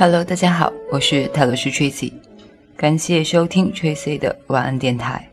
[0.00, 2.10] Hello，大家好，我是泰罗斯 Tracy，
[2.74, 5.30] 感谢收听 Tracy 的晚安电台，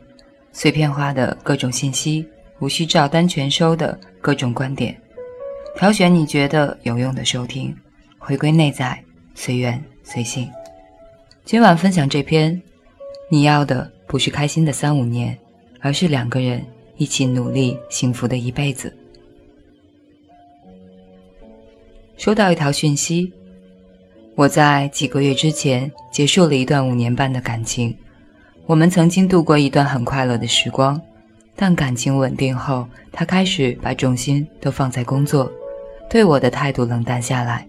[0.52, 2.28] 碎片化的各种信息，
[2.58, 4.94] 无需照单全收的各种观点，
[5.74, 7.74] 挑选你觉得有用的收听，
[8.18, 9.02] 回归内在，
[9.34, 10.46] 随缘随性。
[11.46, 12.60] 今晚分享这篇，
[13.30, 15.34] 你要的不是开心的三五年，
[15.80, 16.62] 而是两个人
[16.98, 18.94] 一起努力幸福的一辈子。
[22.18, 23.32] 收到一条讯息。
[24.38, 27.92] 我在几个月之前结束了一段五年半的感情，
[28.66, 31.00] 我们曾经度过一段很快乐的时光，
[31.56, 35.50] 但感情稳定后，他开始把重心都放在工作，
[36.08, 37.66] 对我的态度冷淡下来。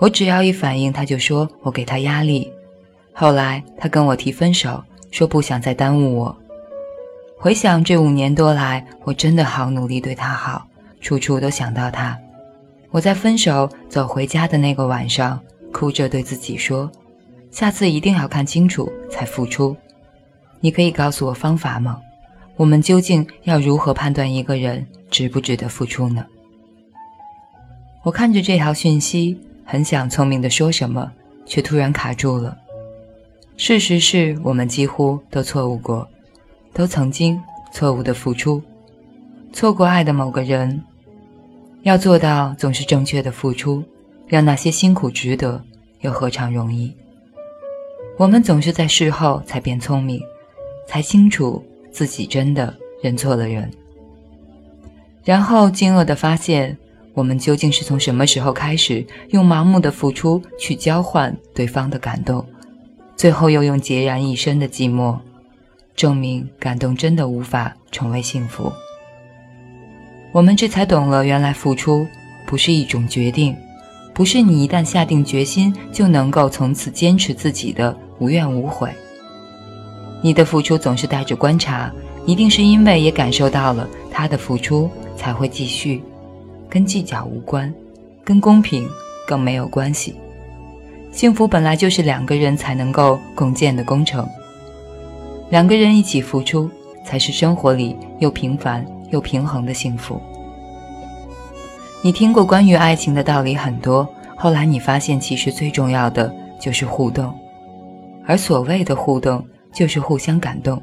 [0.00, 2.50] 我只要一反应，他就说我给他压力。
[3.12, 6.34] 后来他跟我提分手，说不想再耽误我。
[7.36, 10.66] 回想这五年多来，我真的好努力对他好，
[11.02, 12.18] 处处都想到他。
[12.90, 15.38] 我在分手走回家的那个晚上。
[15.76, 16.90] 哭着对自己说
[17.52, 19.76] ：“下次一定要看清楚才付出。”
[20.58, 22.00] 你可以告诉我方法吗？
[22.56, 26.24] 我们究竟要如何判断一个人值不值得付出呢？
[28.04, 31.12] 我看着这条讯息，很想聪明的说什么，
[31.44, 32.56] 却突然卡住了。
[33.58, 36.08] 事实是我们几乎都错误过，
[36.72, 37.38] 都曾经
[37.70, 38.62] 错误的付出，
[39.52, 40.82] 错过爱的某个人。
[41.82, 43.84] 要做到总是正确的付出。
[44.26, 45.62] 让那些辛苦值得，
[46.00, 46.94] 又何尝容易？
[48.18, 50.20] 我们总是在事后才变聪明，
[50.86, 53.70] 才清楚自己真的认错了人，
[55.22, 56.76] 然后惊愕地发现，
[57.12, 62.44] 我们究竟是从什么时候开始用盲目的付出去交换对方的感动，
[63.16, 65.18] 最后又用孑然一身的寂寞，
[65.94, 68.72] 证明感动真的无法成为幸福。
[70.32, 72.06] 我们这才懂了，原来付出
[72.46, 73.56] 不是一种决定。
[74.16, 78.90] 不是你一旦下定决心就能够从此坚持自己的无怨无悔。
[80.22, 81.92] 你的付出总是带着观察，
[82.24, 86.02] 一定是因为也感受到了他的付出才会继续，
[86.66, 87.72] 跟计较无关，
[88.24, 88.88] 跟公平
[89.28, 90.14] 更没有关系。
[91.12, 94.26] 幸福本来就是两个人才能够共建的工程，
[95.50, 96.70] 两个人一起付出，
[97.04, 100.18] 才是生活里又平凡又平衡的幸福。
[102.06, 107.36] 你听过关于爱情的道理很多，后来你发现其实最重要的就是互动，
[108.24, 110.80] 而所谓的互动就是互相感动，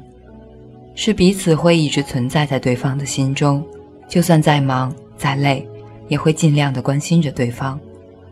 [0.94, 3.64] 是彼此会一直存在在对方的心中，
[4.06, 5.66] 就算再忙再累，
[6.08, 7.80] 也会尽量的关心着对方，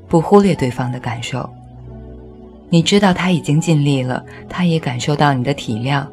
[0.06, 1.48] 不忽略对方的感受。
[2.68, 6.06] 你知道他已经尽力了，他也感受到你的体谅，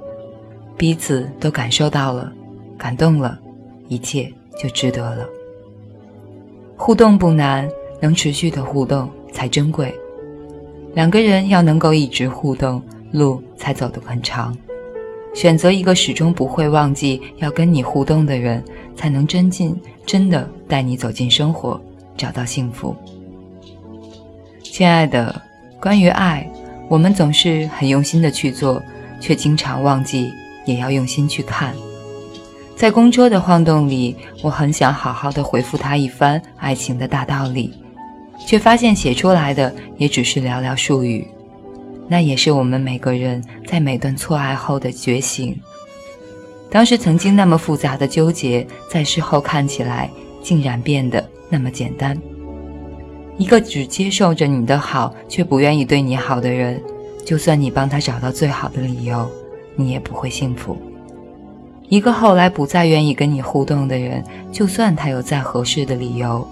[0.77, 2.31] 彼此都感受到了，
[2.77, 3.37] 感动了，
[3.89, 5.25] 一切就值得了。
[6.81, 7.69] 互动不难，
[7.99, 9.93] 能持续的互动才珍贵。
[10.95, 12.81] 两个人要能够一直互动，
[13.11, 14.57] 路才走得很长。
[15.35, 18.63] 选择一个始终不会忘记要跟你互动的人，
[18.95, 21.79] 才能真进真的带你走进生活，
[22.15, 22.95] 找到幸福。
[24.63, 25.39] 亲爱的，
[25.81, 26.49] 关于爱，
[26.87, 28.81] 我们总是很用心的去做，
[29.19, 30.31] 却经常忘记
[30.65, 31.75] 也要用心去看。
[32.79, 37.73] 在公车的晃动里，我很想好好的回复他一番爱情的大道理，
[38.47, 41.27] 却发现写出来的也只是寥寥数语。
[42.07, 45.53] 那也是我们每个人在每段错爱后的觉醒。
[46.71, 50.09] 当时曾经那么复杂的纠结，在事后看起来
[50.41, 52.17] 竟然变得那么简单。
[53.37, 56.81] 一个只接受着你的好，却不愿意对你好的人，
[57.25, 59.29] 就算你帮他找到最好的理由，
[59.75, 60.77] 你也不会幸福。
[61.89, 66.47] 一个后来不再愿意跟你互动的人，就算他有再合适的理由，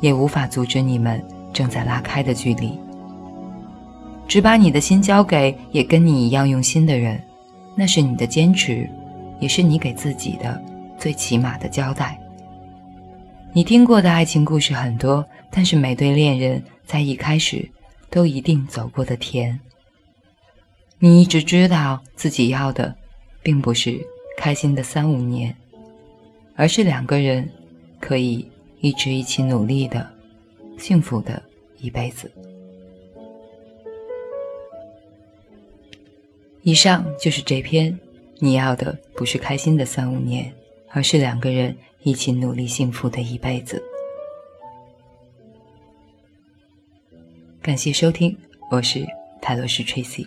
[0.00, 2.78] 也无法阻止你们正在拉开的距离。
[4.28, 7.20] 只把你的心交给也跟你一样用心的人，
[7.74, 8.88] 那是你的坚持，
[9.40, 10.62] 也是你给自己的
[10.98, 12.20] 最起码的交代。
[13.52, 17.68] 你听过的爱情故事很多，但是每对恋人在一开始
[18.10, 19.58] 都一定走过的甜。
[20.98, 22.94] 你一直知道自己要的，
[23.42, 23.98] 并不是。
[24.40, 25.54] 开心的三五年，
[26.56, 27.46] 而是两个人
[28.00, 28.50] 可以
[28.80, 30.10] 一直一起努力的
[30.78, 31.42] 幸福的
[31.76, 32.32] 一辈子。
[36.62, 38.00] 以上就是这篇，
[38.38, 40.50] 你要的不是开心的三五年，
[40.88, 43.82] 而是两个人一起努力幸福的一辈子。
[47.60, 48.34] 感谢收听，
[48.70, 49.06] 我是
[49.42, 50.26] 泰罗斯 Tracy，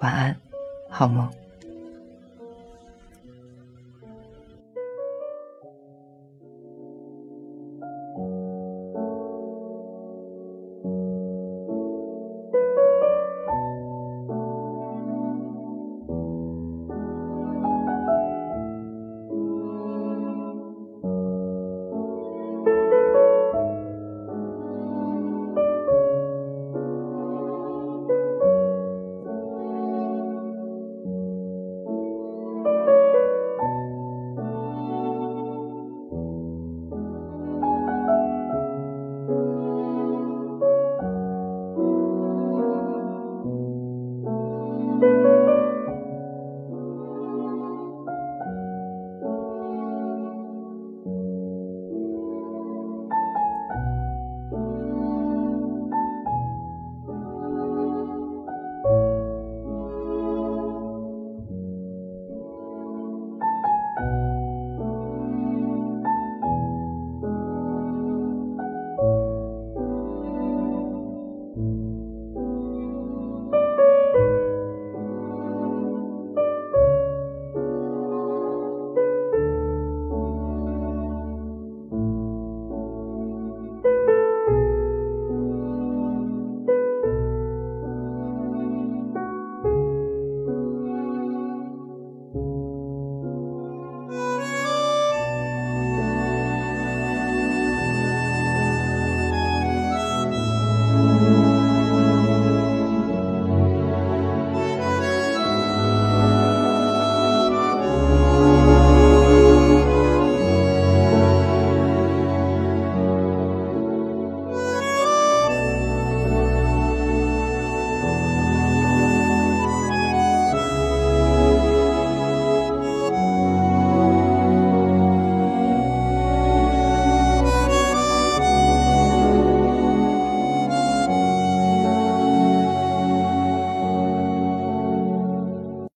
[0.00, 0.36] 晚安，
[0.90, 1.39] 好梦。